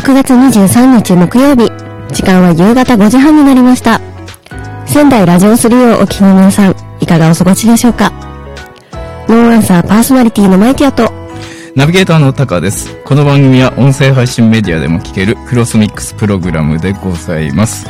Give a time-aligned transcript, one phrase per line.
[0.00, 1.70] 6月23日木曜日、
[2.14, 4.00] 時間は夕方5時半になりました。
[4.86, 8.10] 仙台ラジオ3をお聞きの皆さん、いかがお過ごしでしょうか？
[9.28, 11.12] ノーアンサーパーソナリティのマイティアと、
[11.76, 12.96] ナビゲーターのタカです。
[13.04, 17.86] この番組は音声配信メディアでも聞けるクロスミックスプログラムでございます。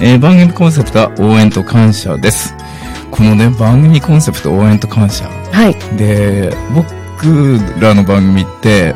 [0.00, 2.54] えー番組コンセプトは応援と感謝です。
[3.10, 5.28] このね、番組コンセプト応援と感謝。
[5.28, 5.74] はい。
[5.98, 8.94] で、僕らの番組って、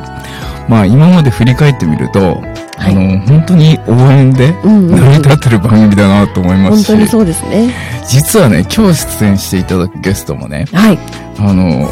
[0.69, 2.43] まあ今まで振り返ってみると、
[2.77, 7.75] はいあの、本当に応援でうんうんうん成り立ってる番組だなと思いますし、本当にそうですね。
[8.09, 10.99] 実はね、今日出演していただくゲストもね、はい。
[11.39, 11.89] あの、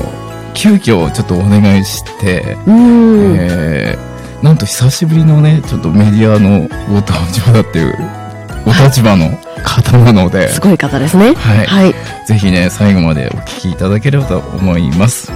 [0.54, 3.36] 急遽ちょっとお願いして、うーん。
[3.38, 7.14] えー、なんと久しぶりのね、ちょっとメディアのご登
[7.46, 7.96] 場だっていう、
[8.66, 11.34] お立場の方なので、すごい方ですね。
[11.34, 11.94] はいはい。
[12.26, 15.32] ぜひね、最後までお聞きいただければと思います。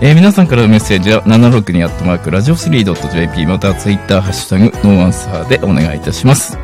[0.00, 6.56] えー皆さんからのメッセージは、76にアットマーク、ラジオ 3.jp、または Twitter、ハッシュタグ、ノーアンサーでお願いいたします。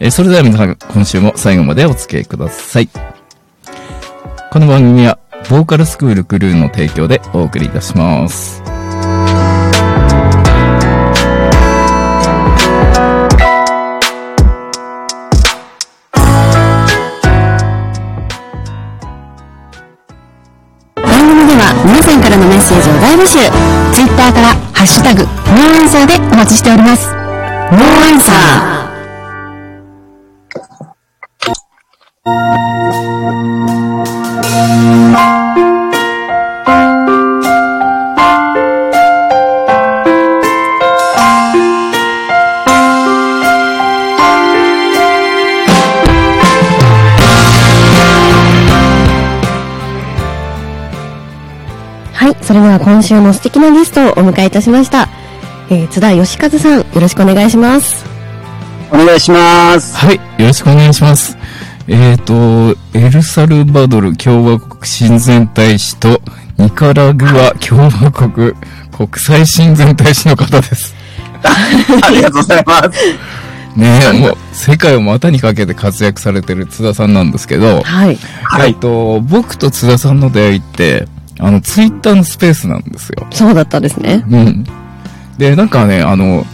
[0.00, 2.88] えーそれでは皆さん、今週も最後までお付き合いください。
[4.50, 5.18] この番組は、
[5.50, 8.62] ボーカルスクールクルーの提供でお送りいたします。
[22.08, 23.38] さんからのメッセージを大募集。
[23.92, 27.08] ツイッターから、ハッシュタグ、ノーアンサーでお待ちしております。
[27.08, 28.77] ノーアンサー。
[52.58, 55.08] れでは今週も素敵なゲストをお迎えいたしました。
[55.70, 58.04] えー津田義和さん、よろしくお願いします。
[58.90, 59.96] お願いします。
[59.96, 61.36] はい、よろしくお願いします。
[61.86, 66.20] えっ、と、エルサルバドル共和国親善大使と
[66.58, 68.52] ニカラグア共和国
[68.90, 70.94] 国際親善大使の方です。
[72.02, 73.38] ありがとうございます。
[73.76, 78.18] ねえ、もう世界を股にかけて活躍されてる津田さんなんですけど、はい。
[78.42, 78.70] はい。
[78.70, 81.06] えっと、僕と津田さんの出会いって、
[81.38, 83.26] あの、ツイッターのスペースなんですよ。
[83.30, 84.24] そうだったんですね。
[84.30, 84.64] うん。
[85.38, 86.44] で、なんかね、あの、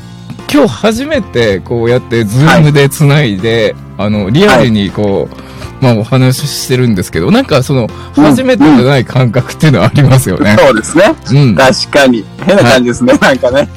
[0.52, 5.36] 今日初めてこうやってズームで繋いで、あの、リアルにこう、
[5.82, 10.56] まあお話ししてるんですけど、なんかその、うん初めてじゃない感覚っていうのはありますよね。
[10.58, 11.14] そうですね。
[11.32, 11.54] うん。
[11.56, 12.24] 確かに。
[12.46, 13.68] 変な感じですね、なんかね。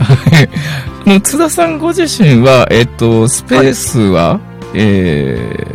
[1.05, 4.39] もう津田さんご自身は、えっと、スペースは、
[4.73, 5.65] え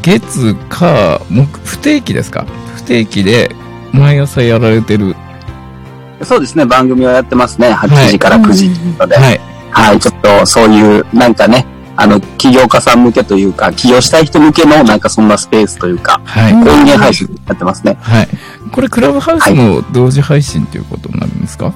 [0.02, 2.46] 月、火、木、不定期ですか？
[2.74, 3.54] 不定期で
[3.92, 5.14] 毎朝やられてる。
[6.22, 7.72] そうですね、番組をやってますね。
[7.72, 8.68] 8時から9時
[8.98, 9.16] ので。
[9.16, 9.40] はい。
[9.70, 11.64] はい、ちょっとそういう、なんかね、
[11.96, 16.52] あの、起業家さん向けというか、起業したい人向けの、なんかそんなスペースというか、はい。
[16.52, 17.96] うん音源配信やってますね。
[18.00, 18.28] はい。
[18.72, 21.72] これ、クラブハウスの同時配信ということになるんですか、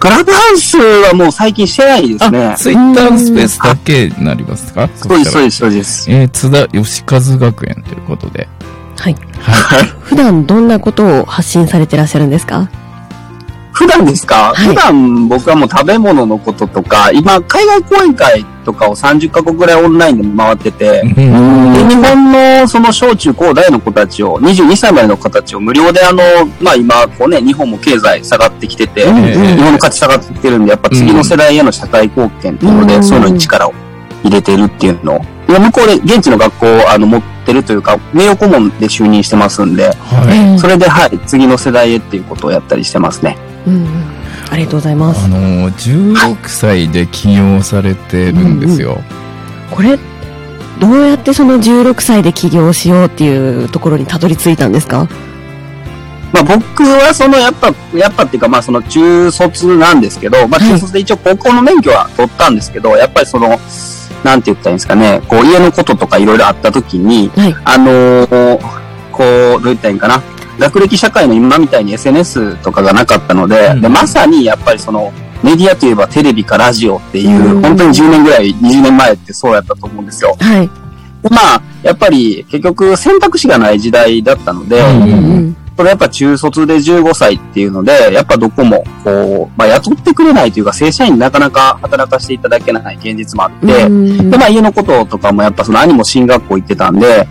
[0.00, 2.54] クラブハウスはもう最近してないですねあ、。
[2.56, 4.88] ツイッターのスペースだけになりますか？
[4.96, 6.10] そうです、そううです、そうです。
[6.10, 8.48] えー、津田義和学園ということで。
[8.98, 9.16] はい。
[9.40, 9.84] はい。
[10.02, 12.68] 普段どんなことを発信されてらっしゃるんですか？
[13.72, 14.68] 普段ですか、はい。
[14.68, 21.72] 普段僕はもう食べ物のこととか、今、海外講演会とかを30カ国ぐらいオンラインで回ってて、うん。
[21.74, 26.22] で日本のその小中高大の子たちを、22歳までの子たちを無料であの、
[26.58, 33.04] まあ今、こうね、日本も経済下がってきてて、うん日本の価値下がってきてるんで、やっぱ次の世代への社会貢献っていうので、うん。
[33.04, 33.74] そういうのに力を
[34.24, 35.20] 入れてるっていうのを、
[35.50, 40.58] 今向こうで現地の学校をあの持ってるというか、名誉顧問で就任してますんで、はい。
[40.58, 43.36] それではい、次の世代へっていうことをやったりしてますね。
[43.66, 43.86] うんうん。
[44.50, 45.28] ありがとうございますあ。
[45.28, 49.00] のー、16歳で起業されてるんですよ。
[49.70, 49.98] これ、
[50.78, 55.08] どうやってその16歳で起業しようっていうところにたどり着いたんですか？
[56.32, 63.58] まあ僕はそのやっぱ、やっぱっていうかまあその中卒なんですけど、まあはい中卒で一応高校の免許は取ったんですけど、やっぱりその、
[64.24, 67.56] なんて言ったらいいんですかね、こう家のこととかいろいろあった時に、はい。
[67.64, 68.58] あのー
[69.12, 70.22] こう、どう言ったらいいんかな。
[70.58, 80.36] 学歴社会の今みたいに SNS とかがなかったので、うんでまさにやっぱりその、メディアといえばテレビかラジオっていう、うん本当に10年ぐらい、20年前ってそうやったと思うんですよ。
[80.38, 80.70] はい。
[81.22, 85.56] でまあ、やっぱり結局選択肢がない時代だったので、うんうんうん。
[85.76, 94.30] それやっぱ中卒で15歳っていうので、やっぱどこも、こう、まあ雇ってくれないというか、正社員になかなか働かせていただけない現実もあって、うん。
[94.30, 97.28] で、まあ家のこととかもやっぱその兄も進学校行ってたんで、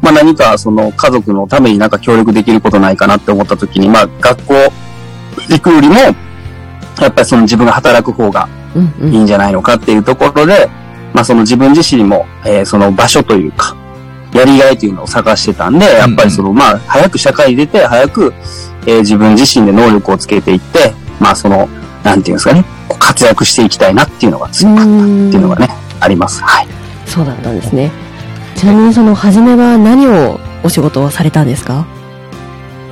[0.00, 4.54] まあ何かその家族のためになんか協力できることないかなって思った時に、まあ学校
[5.48, 9.14] 行くよりも、やっぱりその自分が働く方がうんうん。
[9.14, 10.68] いいんじゃないのかっていうところで、
[11.14, 13.74] まあその自分自身も、えーその場所というか、
[14.32, 18.34] やりがいというのを探してたんで、やっぱりその、まあ、早く社会に出て、早く、
[18.86, 21.68] えー自分自身で能力をつけていって、まあその、
[22.04, 22.64] なんていうんですかね、
[22.98, 25.68] 活躍していきたいなっていうのが強かったっていうのがね、
[26.00, 26.42] あります。
[26.42, 26.68] はい。
[27.06, 27.90] そうだったんですね。
[28.54, 31.86] ちなみにその、初めは何をお仕事をされたんですか？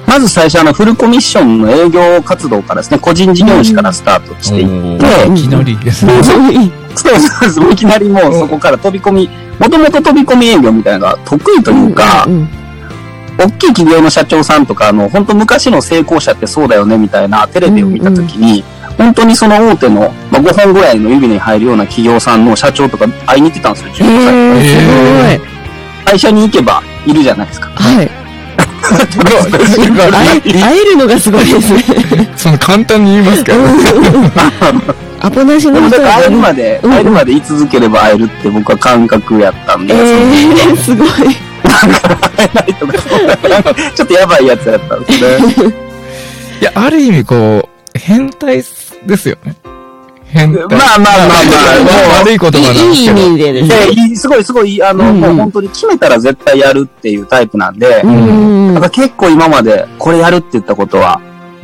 [0.06, 4.64] まず最初あの、フルコミッションの営業活動からですね、個人事業主からスタートしてい
[4.96, 6.12] って、いきなりですね。
[6.22, 7.60] そうそうです。
[7.60, 12.48] もういきなりもうそこから飛び込み、もともと飛び込み営業みたいなのが得意というか、うんうん
[13.38, 18.64] 大きい企業の社長さんとか、あの、本当昔の成功者ってそうだよねみたいなテレビを見たときに、
[18.96, 24.34] 本当にその大手の、まあ、5本ぐらいの指に入るような企業さんの社長とか会いに行ってたんですよ、15歳。
[24.34, 27.68] えー、す会社に行けばいるじゃないですか。
[27.68, 28.10] はい。
[28.86, 31.82] 会え 会えるのがすごいですね。
[32.36, 33.58] その簡単に言いますけど。
[35.20, 41.08] アポなしの人でもだから会えるはまで、うん会えるまで居続ければ会えるって僕は感覚やったんで、えー、 すごい。
[41.08, 41.30] 会
[42.38, 42.94] えないとか、
[43.94, 45.74] ちょっとやばいやつやったんですね。
[46.60, 49.54] いや、ある意味こう、変態ですよね。
[50.26, 50.64] 変態。
[50.68, 51.28] まあまあまあまあ、
[51.80, 53.28] もう悪い言葉なんいい意ですけど。
[53.30, 53.86] 味でですね。
[53.86, 61.20] で、いいすごいすごい、あの、うんうんもう本当に決めたら絶対やるっていうタイプなんで、うんだから結構今までこれやるって言ったことは、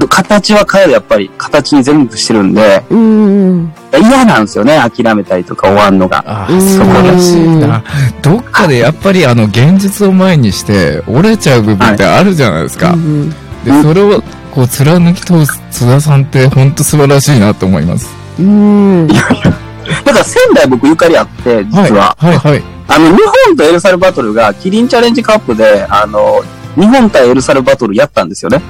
[0.08, 3.72] 形は変える、やっぱり形に全部してるんで、うん。
[3.92, 6.24] 嫌なんですよね、諦めたりとか終わんのが。
[6.26, 7.82] ああ、うん素晴らしいな。
[8.22, 12.92] どっかでやっぱりあの、現実を前にして、折れちゃう部分ってあるじゃないですか。
[12.92, 13.34] うん
[13.64, 14.20] で、それを、
[14.50, 18.08] こう、貫き通す津田さんって本当素晴らしいなと思います。
[18.38, 19.06] うん。
[19.06, 19.14] だ
[20.12, 21.64] から仙台僕ゆかりあって、はい。
[21.66, 22.16] 実は。
[22.18, 22.62] はい、はい。
[22.88, 26.42] あの、日本とエルサルバトルがキリンチャレンジカップで、あの、
[26.74, 28.60] 日本対エルサルバトルやったんですよね。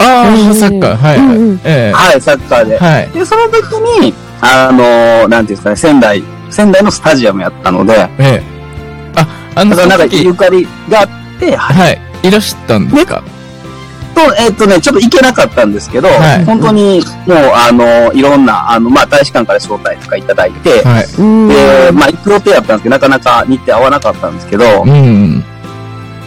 [0.00, 1.60] ああ、うんサッカー、はい、うんうんはい。
[1.64, 2.78] えはい、サッカーでえ。
[2.78, 3.08] はい。
[3.10, 3.64] で、その時
[4.00, 8.42] に、あの、なんていうんですかね、仙台、仙台のスタジアムやったので、ええ。
[9.16, 11.08] あ、あの、だからなんかゆかりがあっ
[11.38, 11.76] て、はい。
[11.76, 12.00] はい。
[12.22, 13.22] いらっしゃったんですか？
[14.14, 21.04] と、えっとね、ちょっと行けなかったんですけど、はい本当にもう、あの、いろんな、あの、まあ、大使館から招待とかいただいて、はい。
[21.18, 21.48] うん。
[21.48, 25.44] で、まあ、行く予定やったんですけど、なかなか日程合わなかったんですけど、うん。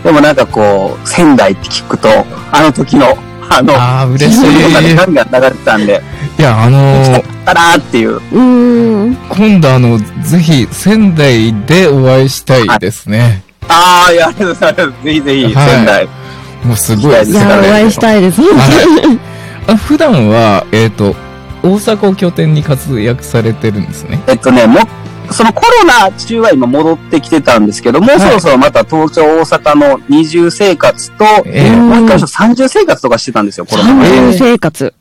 [0.03, 2.07] でもなんかこう、仙台って聞くと、
[2.51, 3.17] あの時の、
[3.57, 4.73] あの、ああ、嬉しい。
[4.95, 6.01] 涙が流れてたんで、
[6.37, 8.21] いや、あのーたらーっていう。
[8.31, 9.15] うん。
[9.29, 13.43] 今度あの、ぜひ仙台でお会いしたいですね。
[13.67, 15.03] ああ、いや、ありがとうございます。
[15.03, 16.07] ぜひぜひ、はい仙台。
[16.63, 18.41] もうすごいですいや、お会いしたいです。
[18.41, 19.33] はい
[19.65, 21.15] あ普段は、えっ、と、
[21.63, 24.21] 大阪を拠点に活躍されてるんですね。
[24.27, 24.81] えっとね、も、
[25.33, 34.31] そのコロナ中は今戻ってきてたんですけど、もうそろそろまた東京、大阪の二重生活と、ええもう一回三重生活とかしてたんですよ、コロナ三前。
[34.31, 34.93] 重生活。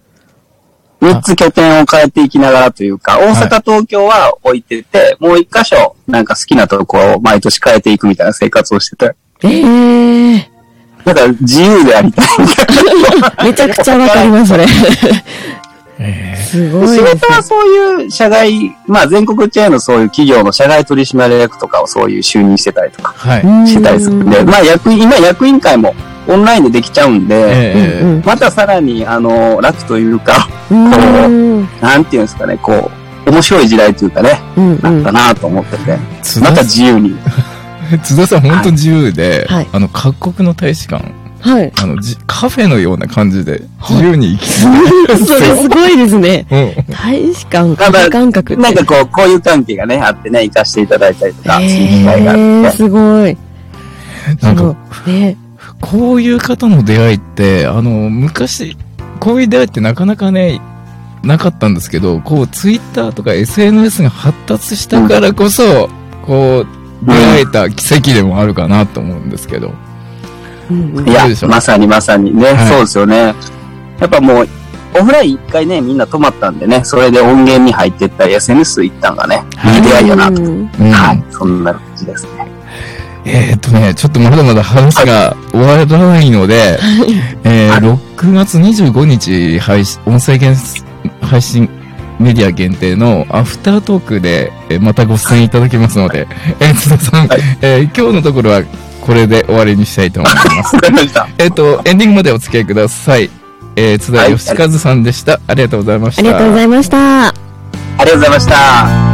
[1.00, 10.52] 三つ拠点を変えていきながらというか、大阪、東京は置いてて、もう一箇所、なんか好きなとこを毎年変えていくみたいな生活をしてて、ええ
[11.04, 12.26] だから自由でありたい。
[13.44, 14.64] めちゃくちゃわかります、それ。
[15.98, 23.46] えすごい仕事はそういう社外、まあ全国チェーンのそういう企業の社外取締役とかをそういう就任してたりとかはい。
[23.46, 23.66] ね。
[23.66, 25.94] してたりするんで、まあ役員、今役員会も
[26.28, 30.92] オンラインでできちゃうんで、ええうんまたさらに、あの、楽というか、うん。
[30.92, 31.68] うん。
[31.80, 32.90] なんていうんですかね、こ
[33.26, 34.80] う、面白い時代というかね、うん。
[34.80, 37.16] なったなと思ってて、津また田自由に。
[38.02, 41.04] 津田さん本当自由で、はいあの、各国の大使館、
[41.42, 41.72] はい。
[41.76, 46.46] あの、じカフェのような感じで、はい自由に行き来で それすごいですね。
[46.50, 46.94] うん。
[46.94, 48.56] 大使館、ただカ感覚。
[48.56, 52.76] なんかこう、こういう関係がね、あってね、行かせていただいたりとか、する機会があえー、って。
[52.76, 53.36] すごい。
[54.40, 55.36] なんか、ね。
[55.80, 58.76] こういう方の出会いって、あの、昔、
[59.18, 60.60] こういう出会いってなかなかね、
[61.24, 65.90] なかったんですけど、こう、ツイッターとか SNS が発達したからこそ、
[66.24, 69.72] こう、出会えた奇跡でもあるかなと思うんですけど。
[70.72, 71.08] うんうん。
[71.08, 72.66] いやそうでしょ、まさにまさにね、はい。
[72.68, 73.34] そうですよね。
[74.00, 74.48] やっぱもう、
[74.94, 79.76] オフライン一回ね、みんな止まったんでね、それで音源に入ってったり、SNS 行ったんがね、はい。
[79.76, 80.42] いい出会いやなと。
[80.42, 82.50] はい、そんな感じですね。
[83.24, 86.78] えーっとね、ちょっとまだまだ話が終わらないので、
[87.44, 90.56] えーはい6月25日配信、音声限
[91.20, 91.68] 配信
[92.18, 96.26] メディア限定のアフタートークで、えーまたご出演いただきますので、
[96.60, 97.40] えー津田さん、はい。
[97.60, 98.62] えー今日のところは
[99.02, 100.76] これで終わりにしたいと思います。
[101.38, 103.30] えっと、エンディングまでお付き合いください。
[103.76, 105.40] えー津田はい義和さんでした。
[105.46, 106.22] ありがとうございました。
[106.22, 107.28] ありがとうございました。
[107.28, 109.12] ありがとうございました。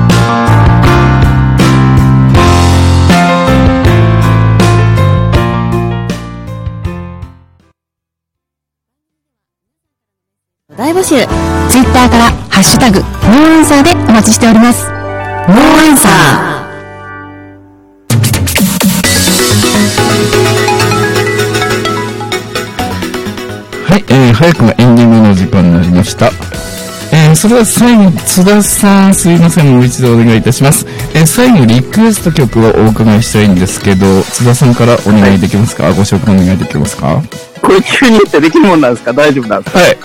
[10.76, 11.08] 大募集。
[11.70, 14.88] ツイッターから、ハッシュタグ、ノーアンサーでお待ちしております。
[14.88, 16.57] ノーアンサー、
[24.38, 26.30] 早くもエンディングの時間になりました。
[27.12, 30.86] えー、それでは最後、津田さん、すいません、もう一度お願いいたします。
[31.12, 37.20] えー、最後、リクエスト曲をお伺いしたいんですけど、津田さんからお願いできますか、ご紹介お願いできますか？
[37.60, 39.12] これ急に言ってできるもんなんですか？
[39.12, 39.80] 大丈夫なんですか？
[39.80, 39.98] はい。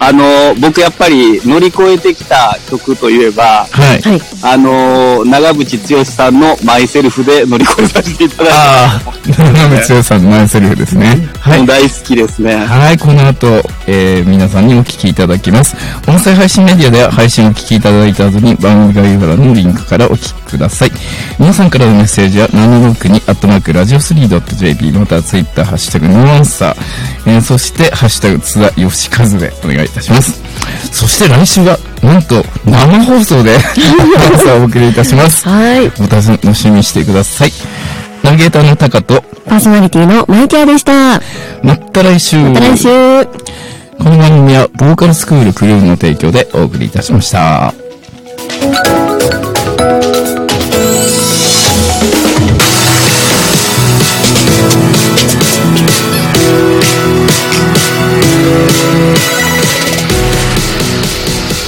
[0.00, 4.00] あの、僕やっぱり乗り越えてきた曲といえば、はい。
[4.00, 4.10] ー。
[4.10, 4.20] はい。
[4.42, 9.00] あの、長渕剛さんのマイセルフで乗り越えさせていただいあ
[9.38, 11.16] あ、長渕剛さんのマイセリフですね。
[11.16, 11.66] て、はい。
[11.66, 12.56] 大好きですね。
[12.56, 13.46] はい、この後、
[13.86, 15.76] えー、皆さんにお聞きいただきます。
[16.08, 20.90] 音声配信メディアでは配信をお聞きいただいた後に番組概要欄のリンクからお聞きください。
[21.38, 30.42] 皆さんからのメッセージは762アットマークラジオ 3.jp またはツイッターハッシュタグノーアンサー、えー、そしてハッシュタグ津田よしかずでお願いいたします。
[30.92, 35.48] そして来週は、なんと生放送で アンサーをお送りいたします。
[35.48, 35.86] はい。
[35.98, 36.22] お楽
[36.54, 37.52] しみにしてください。
[38.24, 41.20] ナビゲーターのタカと、パーソナリティのマイティアでした。
[41.62, 42.38] また来週。
[42.38, 42.88] また来週。
[43.98, 47.83] この番組はボーカルスクールクルーの提供でお送りいたしました。